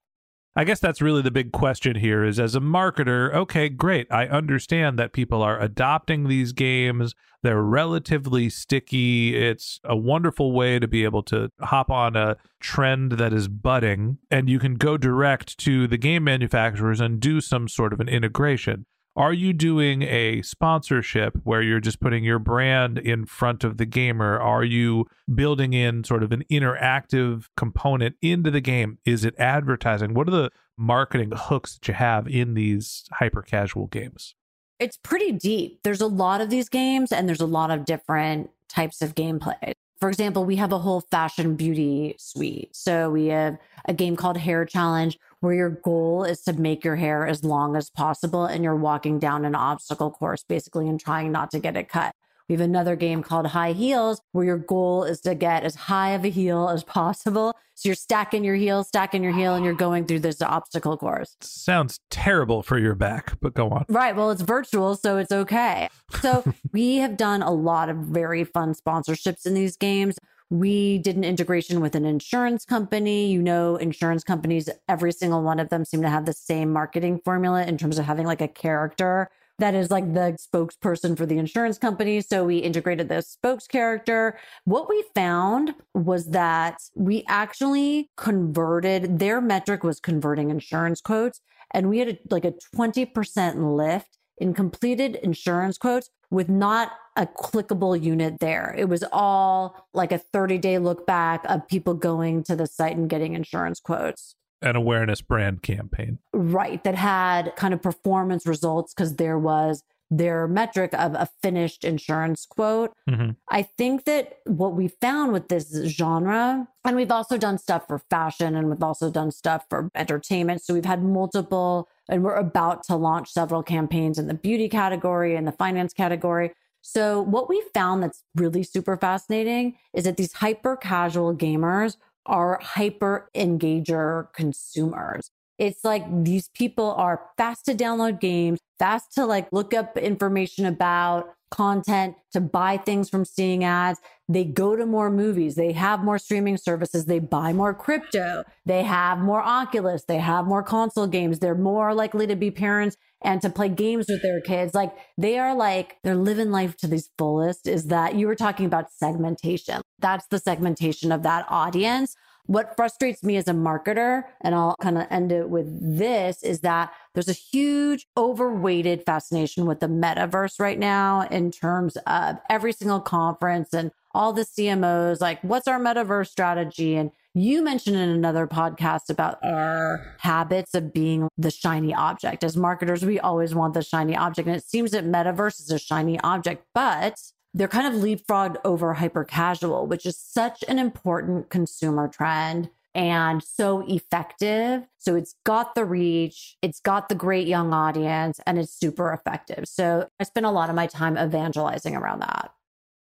I 0.61 0.63
guess 0.63 0.79
that's 0.79 1.01
really 1.01 1.23
the 1.23 1.31
big 1.31 1.51
question 1.51 1.95
here 1.95 2.23
is 2.23 2.39
as 2.39 2.53
a 2.53 2.59
marketer, 2.59 3.33
okay, 3.33 3.67
great. 3.67 4.05
I 4.11 4.27
understand 4.27 4.99
that 4.99 5.11
people 5.11 5.41
are 5.41 5.59
adopting 5.59 6.27
these 6.27 6.51
games. 6.51 7.15
They're 7.41 7.63
relatively 7.63 8.47
sticky. 8.51 9.35
It's 9.35 9.79
a 9.83 9.95
wonderful 9.95 10.51
way 10.51 10.77
to 10.77 10.87
be 10.87 11.03
able 11.03 11.23
to 11.23 11.49
hop 11.61 11.89
on 11.89 12.15
a 12.15 12.37
trend 12.59 13.13
that 13.13 13.33
is 13.33 13.47
budding 13.47 14.19
and 14.29 14.51
you 14.51 14.59
can 14.59 14.75
go 14.75 14.97
direct 14.97 15.57
to 15.61 15.87
the 15.87 15.97
game 15.97 16.25
manufacturers 16.25 16.99
and 16.99 17.19
do 17.19 17.41
some 17.41 17.67
sort 17.67 17.91
of 17.91 17.99
an 17.99 18.07
integration. 18.07 18.85
Are 19.15 19.33
you 19.33 19.51
doing 19.51 20.03
a 20.03 20.41
sponsorship 20.41 21.35
where 21.43 21.61
you're 21.61 21.81
just 21.81 21.99
putting 21.99 22.23
your 22.23 22.39
brand 22.39 22.97
in 22.97 23.25
front 23.25 23.65
of 23.65 23.75
the 23.75 23.85
gamer? 23.85 24.39
Are 24.39 24.63
you 24.63 25.05
building 25.33 25.73
in 25.73 26.05
sort 26.05 26.23
of 26.23 26.31
an 26.31 26.45
interactive 26.49 27.47
component 27.57 28.15
into 28.21 28.49
the 28.51 28.61
game? 28.61 28.99
Is 29.03 29.25
it 29.25 29.35
advertising? 29.37 30.13
What 30.13 30.29
are 30.29 30.31
the 30.31 30.49
marketing 30.77 31.33
hooks 31.35 31.73
that 31.73 31.87
you 31.89 31.93
have 31.93 32.25
in 32.25 32.53
these 32.53 33.03
hyper 33.11 33.41
casual 33.41 33.87
games? 33.87 34.33
It's 34.79 34.97
pretty 34.97 35.33
deep. 35.33 35.81
There's 35.83 36.01
a 36.01 36.07
lot 36.07 36.39
of 36.39 36.49
these 36.49 36.69
games 36.69 37.11
and 37.11 37.27
there's 37.27 37.41
a 37.41 37.45
lot 37.45 37.69
of 37.69 37.83
different 37.83 38.49
types 38.69 39.01
of 39.01 39.13
gameplay. 39.13 39.73
For 40.01 40.09
example, 40.09 40.45
we 40.45 40.55
have 40.55 40.71
a 40.71 40.79
whole 40.79 41.01
fashion 41.01 41.55
beauty 41.55 42.15
suite. 42.17 42.75
So 42.75 43.11
we 43.11 43.27
have 43.27 43.59
a 43.85 43.93
game 43.93 44.15
called 44.15 44.35
Hair 44.35 44.65
Challenge 44.65 45.15
where 45.41 45.53
your 45.53 45.69
goal 45.69 46.23
is 46.23 46.41
to 46.41 46.53
make 46.53 46.83
your 46.83 46.95
hair 46.95 47.27
as 47.27 47.43
long 47.43 47.75
as 47.75 47.91
possible 47.91 48.45
and 48.45 48.63
you're 48.63 48.75
walking 48.75 49.19
down 49.19 49.45
an 49.45 49.53
obstacle 49.53 50.09
course 50.09 50.43
basically 50.43 50.89
and 50.89 50.99
trying 50.99 51.31
not 51.31 51.51
to 51.51 51.59
get 51.59 51.77
it 51.77 51.87
cut. 51.87 52.15
We 52.51 52.55
have 52.55 52.69
another 52.69 52.97
game 52.97 53.23
called 53.23 53.47
High 53.47 53.71
Heels 53.71 54.21
where 54.33 54.43
your 54.43 54.57
goal 54.57 55.05
is 55.05 55.21
to 55.21 55.35
get 55.35 55.63
as 55.63 55.73
high 55.73 56.09
of 56.09 56.25
a 56.25 56.29
heel 56.29 56.67
as 56.67 56.83
possible. 56.83 57.55
So 57.75 57.87
you're 57.87 57.95
stacking 57.95 58.43
your 58.43 58.55
heel, 58.55 58.83
stacking 58.83 59.23
your 59.23 59.31
heel, 59.31 59.55
and 59.55 59.63
you're 59.63 59.73
going 59.73 60.05
through 60.05 60.19
this 60.19 60.41
obstacle 60.41 60.97
course. 60.97 61.37
Sounds 61.39 62.01
terrible 62.09 62.61
for 62.61 62.77
your 62.77 62.93
back, 62.93 63.39
but 63.39 63.53
go 63.53 63.69
on. 63.69 63.85
Right. 63.87 64.13
Well, 64.13 64.31
it's 64.31 64.41
virtual, 64.41 64.97
so 64.97 65.17
it's 65.17 65.31
okay. 65.31 65.87
So 66.19 66.43
we 66.73 66.97
have 66.97 67.15
done 67.15 67.41
a 67.41 67.51
lot 67.51 67.87
of 67.87 67.95
very 67.95 68.43
fun 68.43 68.73
sponsorships 68.73 69.45
in 69.45 69.53
these 69.53 69.77
games. 69.77 70.17
We 70.49 70.97
did 70.97 71.15
an 71.15 71.23
integration 71.23 71.79
with 71.79 71.95
an 71.95 72.03
insurance 72.03 72.65
company. 72.65 73.31
You 73.31 73.41
know, 73.41 73.77
insurance 73.77 74.25
companies, 74.25 74.67
every 74.89 75.13
single 75.13 75.41
one 75.41 75.61
of 75.61 75.69
them 75.69 75.85
seem 75.85 76.01
to 76.01 76.09
have 76.09 76.25
the 76.25 76.33
same 76.33 76.73
marketing 76.73 77.21
formula 77.23 77.63
in 77.63 77.77
terms 77.77 77.97
of 77.97 78.03
having 78.03 78.25
like 78.25 78.41
a 78.41 78.49
character 78.49 79.29
that 79.61 79.75
is 79.75 79.91
like 79.91 80.13
the 80.13 80.37
spokesperson 80.39 81.15
for 81.15 81.25
the 81.25 81.37
insurance 81.37 81.77
company. 81.77 82.19
So 82.21 82.43
we 82.43 82.57
integrated 82.57 83.09
this 83.09 83.27
spokes 83.27 83.67
character. 83.67 84.39
What 84.65 84.89
we 84.89 85.03
found 85.13 85.75
was 85.93 86.31
that 86.31 86.81
we 86.95 87.23
actually 87.27 88.09
converted, 88.17 89.19
their 89.19 89.39
metric 89.39 89.83
was 89.83 89.99
converting 89.99 90.49
insurance 90.49 90.99
quotes, 90.99 91.41
and 91.71 91.89
we 91.89 91.99
had 91.99 92.09
a, 92.09 92.17
like 92.29 92.43
a 92.43 92.53
20% 92.75 93.77
lift 93.77 94.17
in 94.39 94.53
completed 94.55 95.15
insurance 95.17 95.77
quotes 95.77 96.09
with 96.31 96.49
not 96.49 96.93
a 97.15 97.27
clickable 97.27 98.01
unit 98.01 98.39
there. 98.39 98.73
It 98.75 98.89
was 98.89 99.03
all 99.11 99.87
like 99.93 100.11
a 100.11 100.17
30 100.17 100.57
day 100.57 100.79
look 100.79 101.05
back 101.05 101.43
of 101.47 101.67
people 101.67 101.93
going 101.93 102.43
to 102.45 102.55
the 102.55 102.65
site 102.65 102.97
and 102.97 103.09
getting 103.09 103.35
insurance 103.35 103.79
quotes. 103.79 104.35
An 104.61 104.75
awareness 104.75 105.21
brand 105.21 105.63
campaign. 105.63 106.19
Right. 106.33 106.83
That 106.83 106.95
had 106.95 107.55
kind 107.55 107.73
of 107.73 107.81
performance 107.81 108.45
results 108.45 108.93
because 108.93 109.15
there 109.15 109.39
was 109.39 109.83
their 110.13 110.45
metric 110.45 110.93
of 110.93 111.13
a 111.13 111.29
finished 111.41 111.85
insurance 111.85 112.45
quote. 112.45 112.93
Mm-hmm. 113.09 113.31
I 113.49 113.63
think 113.63 114.03
that 114.05 114.39
what 114.45 114.73
we 114.73 114.89
found 114.89 115.31
with 115.31 115.47
this 115.47 115.73
genre, 115.87 116.67
and 116.83 116.95
we've 116.97 117.11
also 117.11 117.37
done 117.37 117.57
stuff 117.57 117.87
for 117.87 117.97
fashion 117.97 118.55
and 118.55 118.69
we've 118.69 118.83
also 118.83 119.09
done 119.09 119.31
stuff 119.31 119.65
for 119.69 119.89
entertainment. 119.95 120.63
So 120.63 120.73
we've 120.73 120.83
had 120.83 121.01
multiple, 121.01 121.87
and 122.09 122.23
we're 122.23 122.35
about 122.35 122.83
to 122.83 122.97
launch 122.97 123.31
several 123.31 123.63
campaigns 123.63 124.19
in 124.19 124.27
the 124.27 124.33
beauty 124.33 124.67
category 124.67 125.35
and 125.37 125.47
the 125.47 125.53
finance 125.53 125.93
category. 125.93 126.51
So 126.81 127.21
what 127.21 127.47
we 127.47 127.63
found 127.73 128.03
that's 128.03 128.23
really 128.35 128.63
super 128.63 128.97
fascinating 128.97 129.77
is 129.93 130.03
that 130.03 130.17
these 130.17 130.33
hyper 130.33 130.75
casual 130.75 131.33
gamers 131.33 131.95
are 132.25 132.59
hyper 132.61 133.29
engager 133.35 134.31
consumers 134.33 135.31
It's 135.61 135.85
like 135.85 136.03
these 136.23 136.49
people 136.55 136.95
are 136.97 137.21
fast 137.37 137.65
to 137.65 137.75
download 137.75 138.19
games, 138.19 138.57
fast 138.79 139.13
to 139.13 139.27
like 139.27 139.47
look 139.51 139.75
up 139.75 139.95
information 139.95 140.65
about 140.65 141.35
content, 141.51 142.15
to 142.31 142.41
buy 142.41 142.77
things 142.77 143.11
from 143.11 143.25
seeing 143.25 143.63
ads. 143.63 143.99
They 144.27 144.43
go 144.43 144.75
to 144.75 144.87
more 144.87 145.11
movies. 145.11 145.53
They 145.53 145.73
have 145.73 146.03
more 146.03 146.17
streaming 146.17 146.57
services. 146.57 147.05
They 147.05 147.19
buy 147.19 147.53
more 147.53 147.75
crypto. 147.75 148.43
They 148.65 148.81
have 148.81 149.19
more 149.19 149.41
Oculus. 149.41 150.03
They 150.05 150.17
have 150.17 150.45
more 150.45 150.63
console 150.63 151.05
games. 151.05 151.37
They're 151.37 151.53
more 151.53 151.93
likely 151.93 152.25
to 152.25 152.35
be 152.35 152.49
parents 152.49 152.97
and 153.21 153.39
to 153.43 153.49
play 153.51 153.69
games 153.69 154.07
with 154.09 154.23
their 154.23 154.41
kids. 154.41 154.73
Like 154.73 154.95
they 155.15 155.37
are 155.37 155.53
like, 155.53 155.97
they're 156.03 156.15
living 156.15 156.49
life 156.49 156.75
to 156.77 156.87
the 156.87 157.03
fullest. 157.19 157.67
Is 157.67 157.85
that 157.87 158.15
you 158.15 158.25
were 158.25 158.35
talking 158.35 158.65
about 158.65 158.91
segmentation? 158.91 159.83
That's 159.99 160.25
the 160.31 160.39
segmentation 160.39 161.11
of 161.11 161.21
that 161.21 161.45
audience. 161.49 162.15
What 162.45 162.75
frustrates 162.75 163.23
me 163.23 163.37
as 163.37 163.47
a 163.47 163.53
marketer, 163.53 164.23
and 164.41 164.55
I'll 164.55 164.75
kind 164.81 164.97
of 164.97 165.07
end 165.09 165.31
it 165.31 165.49
with 165.49 165.67
this, 165.97 166.43
is 166.43 166.61
that 166.61 166.91
there's 167.13 167.29
a 167.29 167.33
huge 167.33 168.07
overweighted 168.17 169.03
fascination 169.05 169.65
with 169.65 169.79
the 169.79 169.87
metaverse 169.87 170.59
right 170.59 170.79
now 170.79 171.21
in 171.29 171.51
terms 171.51 171.97
of 172.07 172.37
every 172.49 172.73
single 172.73 172.99
conference 172.99 173.73
and 173.73 173.91
all 174.13 174.33
the 174.33 174.45
CMOs, 174.45 175.21
like, 175.21 175.41
what's 175.41 175.67
our 175.67 175.79
metaverse 175.79 176.27
strategy? 176.27 176.97
And 176.97 177.11
you 177.33 177.63
mentioned 177.63 177.95
in 177.95 178.09
another 178.09 178.45
podcast 178.45 179.09
about 179.09 179.37
our 179.41 180.15
habits 180.19 180.73
of 180.73 180.91
being 180.91 181.29
the 181.37 181.51
shiny 181.51 181.93
object. 181.93 182.43
As 182.43 182.57
marketers, 182.57 183.05
we 183.05 183.21
always 183.21 183.55
want 183.55 183.73
the 183.73 183.81
shiny 183.81 184.17
object. 184.17 184.49
And 184.49 184.57
it 184.57 184.65
seems 184.65 184.91
that 184.91 185.05
metaverse 185.05 185.61
is 185.61 185.71
a 185.71 185.79
shiny 185.79 186.19
object, 186.19 186.65
but 186.75 187.15
they're 187.53 187.67
kind 187.67 187.93
of 187.93 188.01
leapfrogged 188.01 188.57
over 188.63 188.93
hyper 188.93 189.23
casual, 189.23 189.87
which 189.87 190.05
is 190.05 190.17
such 190.17 190.63
an 190.67 190.79
important 190.79 191.49
consumer 191.49 192.07
trend 192.07 192.69
and 192.93 193.41
so 193.43 193.85
effective. 193.87 194.87
So 194.97 195.15
it's 195.15 195.35
got 195.45 195.75
the 195.75 195.85
reach, 195.85 196.57
it's 196.61 196.79
got 196.79 197.09
the 197.09 197.15
great 197.15 197.47
young 197.47 197.73
audience, 197.73 198.39
and 198.45 198.57
it's 198.57 198.73
super 198.73 199.13
effective. 199.13 199.67
So 199.67 200.09
I 200.19 200.23
spend 200.23 200.45
a 200.45 200.51
lot 200.51 200.69
of 200.69 200.75
my 200.75 200.87
time 200.87 201.17
evangelizing 201.17 201.95
around 201.95 202.19
that. 202.19 202.51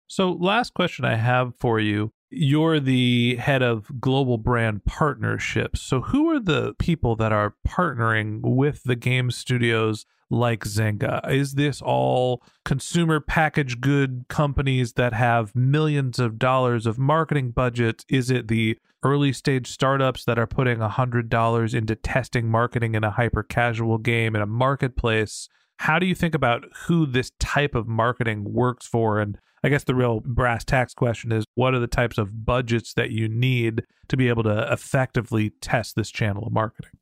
So, 0.08 0.32
last 0.32 0.74
question 0.74 1.04
I 1.04 1.14
have 1.14 1.54
for 1.54 1.78
you. 1.78 2.12
You're 2.30 2.80
the 2.80 3.36
head 3.36 3.62
of 3.62 4.00
global 4.00 4.38
brand 4.38 4.84
partnerships. 4.84 5.80
So, 5.82 6.00
who 6.00 6.28
are 6.30 6.40
the 6.40 6.74
people 6.80 7.14
that 7.14 7.30
are 7.30 7.54
partnering 7.66 8.40
with 8.42 8.82
the 8.82 8.96
game 8.96 9.30
studios 9.30 10.06
like 10.30 10.64
Zynga? 10.64 11.28
Is 11.30 11.54
this 11.54 11.82
all 11.82 12.42
consumer 12.64 13.20
packaged 13.20 13.80
good 13.80 14.24
companies 14.28 14.94
that 14.94 15.12
have 15.12 15.54
millions 15.54 16.18
of 16.18 16.38
dollars 16.38 16.86
of 16.86 16.98
marketing 16.98 17.50
budgets? 17.50 18.04
Is 18.08 18.30
it 18.30 18.48
the 18.48 18.78
early 19.02 19.32
stage 19.32 19.66
startups 19.66 20.24
that 20.24 20.38
are 20.38 20.46
putting 20.46 20.78
$100 20.78 21.74
into 21.74 21.96
testing 21.96 22.48
marketing 22.48 22.94
in 22.94 23.04
a 23.04 23.10
hyper 23.10 23.42
casual 23.42 23.98
game 23.98 24.36
in 24.36 24.42
a 24.42 24.46
marketplace? 24.46 25.48
How 25.78 25.98
do 25.98 26.06
you 26.06 26.14
think 26.14 26.34
about 26.34 26.64
who 26.86 27.06
this 27.06 27.32
type 27.40 27.74
of 27.74 27.88
marketing 27.88 28.44
works 28.52 28.86
for? 28.86 29.18
And 29.18 29.38
I 29.64 29.68
guess 29.68 29.84
the 29.84 29.94
real 29.94 30.20
brass 30.20 30.64
tacks 30.64 30.94
question 30.94 31.32
is 31.32 31.44
what 31.54 31.74
are 31.74 31.78
the 31.78 31.86
types 31.86 32.18
of 32.18 32.44
budgets 32.44 32.94
that 32.94 33.10
you 33.10 33.28
need 33.28 33.84
to 34.08 34.16
be 34.16 34.28
able 34.28 34.42
to 34.44 34.70
effectively 34.72 35.50
test 35.60 35.96
this 35.96 36.10
channel 36.10 36.46
of 36.46 36.52
marketing? 36.52 36.92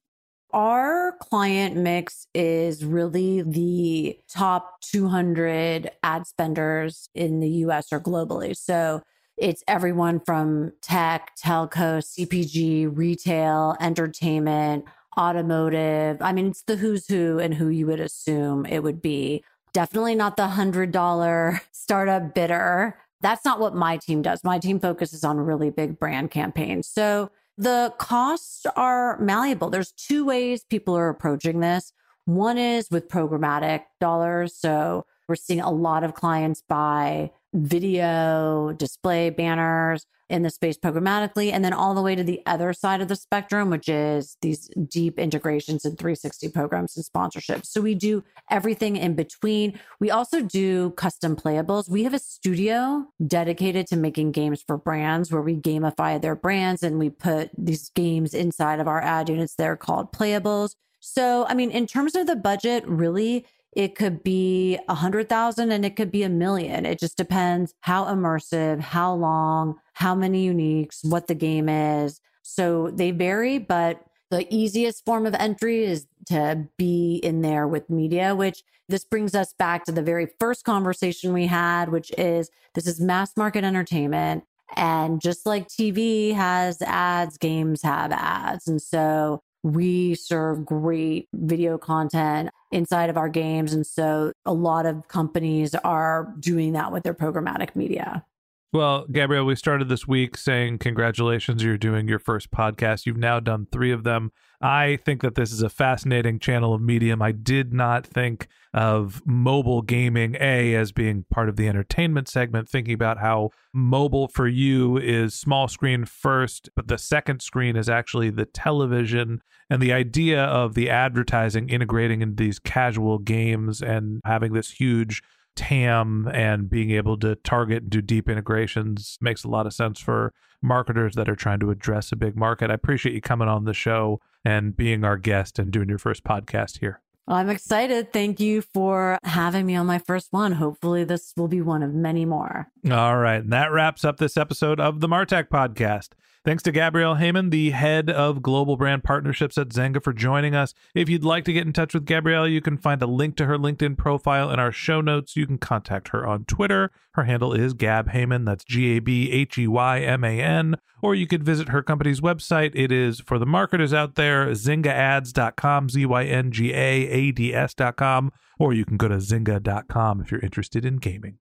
Our 0.52 1.12
client 1.21 1.76
mix 1.76 2.26
is 2.35 2.85
really 2.85 3.43
the 3.43 4.19
top 4.28 4.81
200 4.81 5.90
ad 6.02 6.26
spenders 6.26 7.11
in 7.14 7.40
the 7.40 7.49
US 7.67 7.93
or 7.93 8.00
globally. 8.00 8.57
So 8.57 9.02
it's 9.37 9.62
everyone 9.69 10.21
from 10.21 10.73
tech, 10.81 11.33
telco, 11.37 12.02
CPG, 12.02 12.90
retail, 12.97 13.76
entertainment, 13.78 14.87
automotive. 15.19 16.23
I 16.23 16.33
mean, 16.33 16.49
it's 16.49 16.62
the 16.62 16.76
who's 16.76 17.07
who 17.07 17.38
and 17.38 17.55
who 17.55 17.69
you 17.69 17.87
would 17.87 18.00
assume 18.00 18.64
it 18.64 18.83
would 18.83 19.02
be. 19.02 19.45
Definitely 19.75 20.14
not 20.14 20.37
the 20.37 20.49
$100 20.49 21.61
startup 21.73 22.35
bidder. 22.35 22.99
That's 23.21 23.45
not 23.45 23.61
what 23.61 23.75
my 23.75 23.99
team 23.99 24.23
does. 24.23 24.43
My 24.43 24.59
team 24.59 24.81
focuses 24.81 25.25
on 25.25 25.37
really 25.38 25.71
big 25.71 25.99
brand 25.99 26.31
campaigns. 26.31 26.88
So 26.88 27.31
the 27.59 27.93
costs 27.99 28.65
are 28.77 29.19
malleable. 29.19 29.69
There's 29.69 29.91
two 29.93 30.25
ways 30.25 30.62
people 30.62 30.97
are 30.97 31.09
approaching 31.09 31.59
this. 31.59 31.93
One 32.25 32.57
is 32.57 32.88
with 32.91 33.09
programmatic 33.09 33.83
dollars. 34.00 34.55
So 34.55 35.05
we're 35.29 35.35
seeing 35.35 35.61
a 35.61 35.71
lot 35.71 36.05
of 36.05 36.15
clients 36.15 36.62
buy 36.67 37.33
video, 37.55 38.73
display 38.73 39.31
banners 39.31 40.07
in 40.28 40.43
the 40.43 40.50
space 40.50 40.76
programmatically, 40.76 41.50
and 41.52 41.64
then 41.64 41.73
all 41.73 41.95
the 41.95 42.02
way 42.02 42.14
to 42.14 42.23
the 42.23 42.43
other 42.45 42.73
side 42.73 43.00
of 43.00 43.09
the 43.09 43.17
spectrum, 43.17 43.71
which 43.71 43.88
is 43.88 44.37
these 44.43 44.69
deep 44.88 45.19
integrations 45.19 45.85
and 45.85 45.99
360 45.99 46.49
programs 46.50 46.97
and 46.97 47.07
sponsorships. 47.07 47.67
So 47.67 47.81
we 47.81 47.95
do 47.95 48.23
everything 48.51 48.96
in 48.96 49.14
between. 49.14 49.81
We 50.01 50.11
also 50.11 50.42
do 50.42 50.90
custom 50.90 51.35
playables. 51.35 51.88
We 51.88 52.05
have 52.05 52.14
a 52.14 52.18
studio 52.18 53.07
dedicated 53.27 53.87
to 53.88 53.96
making 53.96 54.33
games 54.33 54.62
for 54.66 54.77
brands 54.77 55.33
where 55.33 55.42
we 55.42 55.57
gamify 55.57 56.20
their 56.20 56.37
brands 56.37 56.83
and 56.83 56.99
we 56.99 57.09
put 57.09 57.51
these 57.57 57.88
games 57.90 58.35
inside 58.35 58.81
of 58.81 58.88
our 58.88 59.01
ad 59.01 59.31
units. 59.31 59.55
They're 59.55 59.77
called 59.77 60.12
playables. 60.12 60.75
So, 61.01 61.46
I 61.49 61.55
mean, 61.55 61.70
in 61.70 61.87
terms 61.87 62.14
of 62.14 62.27
the 62.27 62.37
budget, 62.37 62.87
really, 62.87 63.46
it 63.79 63.95
could 63.95 64.25
be 64.25 64.77
a 64.88 64.95
hundred 64.95 65.29
thousand 65.29 65.71
and 65.71 65.85
it 65.85 65.95
could 65.95 66.11
be 66.11 66.25
a 66.25 66.29
million. 66.29 66.85
It 66.85 66.99
just 66.99 67.17
depends 67.17 67.75
how 67.83 68.07
immersive, 68.07 68.81
how 68.81 69.14
long, 69.14 69.77
how 69.93 70.17
many 70.17 70.49
uniques, 70.49 70.99
what 71.05 71.29
the 71.29 71.37
game 71.37 71.69
is. 71.69 72.21
So 72.43 72.91
they 72.91 73.12
vary, 73.12 73.59
but 73.59 74.03
the 74.33 74.53
easiest 74.53 75.05
form 75.05 75.27
of 75.27 75.35
entry 75.37 75.85
is 75.85 76.09
to 76.27 76.67
be 76.77 77.21
in 77.23 77.43
there 77.43 77.69
with 77.69 77.88
media, 77.88 78.35
which 78.35 78.64
this 78.88 79.05
brings 79.05 79.37
us 79.37 79.55
back 79.57 79.85
to 79.85 79.93
the 79.93 80.03
very 80.03 80.27
first 80.41 80.64
conversation 80.64 81.33
we 81.33 81.47
had, 81.47 81.91
which 81.91 82.11
is 82.19 82.51
this 82.75 82.88
is 82.88 83.01
mass 83.01 83.37
market 83.37 83.62
entertainment. 83.62 84.43
And 84.75 85.21
just 85.21 85.47
like 85.47 85.69
TV 85.69 86.35
has 86.35 86.83
ads, 86.83 87.38
games 87.38 87.83
have 87.83 88.11
ads. 88.11 88.67
And 88.67 88.83
so 88.83 89.41
we 89.62 90.17
serve 90.17 90.67
great 90.67 91.29
video 91.33 91.79
content 91.79 92.51
inside 92.70 93.11
of 93.11 93.16
our 93.16 93.28
games. 93.28 93.72
And 93.72 93.87
so 93.87 94.33
a 94.44 94.52
lot 94.52 94.87
of 94.87 95.09
companies 95.09 95.74
are 95.74 96.35
doing 96.38 96.72
that 96.72 96.92
with 96.92 97.02
their 97.02 97.14
programmatic 97.14 97.74
media. 97.74 98.24
Well, 98.70 99.07
Gabrielle, 99.11 99.46
we 99.46 99.57
started 99.57 99.88
this 99.88 100.07
week 100.07 100.37
saying 100.37 100.78
congratulations, 100.81 101.64
you're 101.64 101.78
doing 101.78 102.07
your 102.07 102.18
first 102.18 102.50
podcast. 102.50 103.07
You've 103.07 103.16
now 103.16 103.40
done 103.40 103.66
three 103.72 103.92
of 103.92 104.04
them. 104.04 104.31
I 104.61 104.98
think 105.07 105.22
that 105.22 105.37
this 105.37 105.52
is 105.52 105.62
a 105.62 105.70
fascinating 105.70 106.38
channel 106.38 106.74
of 106.74 106.83
medium. 106.83 107.22
I 107.22 107.33
did 107.33 107.72
not 107.72 108.07
think 108.07 108.46
of 108.74 109.22
mobile 109.24 109.81
gaming, 109.81 110.37
A, 110.38 110.74
as 110.74 110.92
being 110.92 111.24
part 111.31 111.48
of 111.48 111.57
the 111.57 111.66
entertainment 111.66 112.28
segment, 112.28 112.68
thinking 112.68 112.92
about 112.92 113.20
how 113.20 113.52
mobile 113.72 114.28
for 114.28 114.46
you 114.46 114.98
is 114.98 115.33
small 115.35 115.66
screen 115.66 116.04
first, 116.04 116.68
but 116.76 116.88
the 116.88 116.98
second 116.98 117.40
screen 117.40 117.74
is 117.74 117.88
actually 117.88 118.28
the 118.28 118.44
television. 118.44 119.40
And 119.70 119.81
the 119.81 119.94
idea 119.94 120.44
of 120.44 120.74
the 120.74 120.90
advertising 120.90 121.70
integrating 121.70 122.20
into 122.20 122.37
these 122.37 122.59
casual 122.59 123.18
games 123.18 123.81
and 123.81 124.20
having 124.26 124.52
this 124.52 124.72
huge 124.72 125.22
TAM 125.59 126.31
and 126.33 126.71
being 126.71 126.92
able 126.92 127.18
to 127.18 127.35
target 127.35 127.83
and 127.83 127.90
do 127.90 128.01
deep 128.01 128.29
integrations 128.29 129.18
makes 129.21 129.42
a 129.42 129.49
lot 129.49 129.66
of 129.66 129.75
sense 129.75 129.99
for 129.99 130.33
marketers 130.62 131.16
that 131.16 131.29
are 131.29 131.35
trying 131.35 131.59
to 131.59 131.71
address 131.73 132.12
a 132.12 132.16
big 132.16 132.37
market. 132.37 132.71
I 132.71 132.75
appreciate 132.75 133.12
you 133.12 133.21
coming 133.21 133.49
on 133.49 133.64
the 133.64 133.75
show 133.75 134.21
and 134.44 134.77
being 134.77 135.03
our 135.03 135.16
guest 135.16 135.59
and 135.59 135.73
doing 135.73 135.88
your 135.88 135.99
first 135.99 136.23
podcast 136.23 136.79
here. 136.79 137.01
I'm 137.27 137.51
excited. 137.51 138.12
Thank 138.12 138.38
you 138.38 138.62
for 138.62 139.18
having 139.25 139.66
me 139.66 139.75
on 139.75 139.87
my 139.87 139.99
first 139.99 140.29
one. 140.31 140.53
Hopefully, 140.53 141.03
this 141.03 141.35
will 141.37 141.49
be 141.49 141.61
one 141.61 141.83
of 141.83 141.92
many 141.92 142.25
more. 142.25 142.68
All 142.88 143.18
right. 143.18 143.42
And 143.42 143.53
that 143.53 143.73
wraps 143.73 144.05
up 144.05 144.18
this 144.18 144.37
episode 144.37 144.79
of 144.79 145.01
the 145.01 145.09
Martech 145.09 145.49
Podcast. 145.49 146.11
Thanks 146.49 146.63
to 146.63 146.73
Gabrielle 146.73 147.17
Heyman, 147.17 147.51
the 147.51 147.73
head 147.73 148.09
of 148.09 148.41
global 148.41 148.79
brand 148.79 149.05
partnerships 149.05 149.59
at 149.59 149.69
Zynga, 149.69 150.03
for 150.03 150.15
joining 150.15 150.55
us. 150.55 150.73
If 150.95 151.11
you'd 151.11 151.23
like 151.23 151.45
to 151.45 151.53
get 151.53 151.67
in 151.67 151.75
touch 151.75 151.93
with 151.93 152.07
Gabrielle, 152.07 152.49
you 152.49 152.63
can 152.63 152.79
find 152.79 153.03
a 153.03 153.07
link 153.07 153.37
to 153.37 153.45
her 153.45 153.59
LinkedIn 153.59 153.99
profile 153.99 154.51
in 154.51 154.59
our 154.59 154.73
show 154.73 155.03
notes. 155.03 155.37
You 155.37 155.47
can 155.47 155.59
contact 155.59 156.09
her 156.09 156.27
on 156.27 156.47
Twitter. 156.47 156.91
Her 157.13 157.25
handle 157.25 157.53
is 157.53 157.75
Gab 157.75 158.13
Heyman. 158.13 158.47
That's 158.47 158.65
G 158.65 158.97
A 158.97 159.01
B 159.01 159.31
H 159.31 159.59
E 159.59 159.67
Y 159.67 160.01
M 160.01 160.25
A 160.25 160.41
N. 160.41 160.77
Or 161.03 161.15
you 161.15 161.27
could 161.27 161.45
visit 161.45 161.69
her 161.69 161.83
company's 161.83 162.23
website. 162.23 162.73
It 162.75 162.91
is 162.91 163.21
for 163.21 163.39
the 163.39 163.45
marketers 163.45 163.93
out 163.93 164.15
there, 164.15 164.47
zyngaAds.com, 164.47 165.91
Z 165.91 166.07
Y 166.07 166.25
N 166.25 166.51
G 166.51 166.73
A 166.73 166.79
A 166.79 167.31
D 167.31 167.55
S.com. 167.55 168.33
Or 168.59 168.73
you 168.73 168.87
can 168.87 168.97
go 168.97 169.09
to 169.09 169.17
zynga.com 169.17 170.23
if 170.23 170.31
you're 170.31 170.41
interested 170.41 170.87
in 170.87 170.97
gaming. 170.97 171.41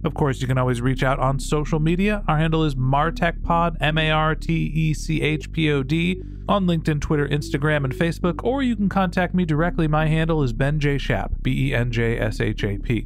Of 0.03 0.13
course, 0.13 0.41
you 0.41 0.47
can 0.47 0.57
always 0.57 0.81
reach 0.81 1.03
out 1.03 1.19
on 1.19 1.39
social 1.39 1.79
media. 1.79 2.23
Our 2.27 2.37
handle 2.37 2.63
is 2.63 2.75
MarTechPod, 2.75 3.77
M 3.79 3.97
A 3.97 4.09
R 4.09 4.35
T 4.35 4.53
E 4.73 4.93
C 4.93 5.21
H 5.21 5.51
P 5.51 5.71
O 5.71 5.83
D, 5.83 6.21
on 6.49 6.65
LinkedIn, 6.65 7.01
Twitter, 7.01 7.27
Instagram, 7.27 7.83
and 7.83 7.93
Facebook, 7.93 8.43
or 8.43 8.63
you 8.63 8.75
can 8.75 8.89
contact 8.89 9.33
me 9.33 9.45
directly. 9.45 9.87
My 9.87 10.07
handle 10.07 10.41
is 10.43 10.53
Ben 10.53 10.79
J. 10.79 10.97
Shap, 10.97 11.31
B 11.41 11.69
E 11.69 11.75
N 11.75 11.91
J 11.91 12.17
S 12.17 12.41
H 12.41 12.63
A 12.63 12.77
P. 12.77 13.05